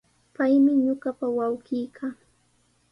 [0.35, 2.07] Paymi ñuqapa wawqiiqa.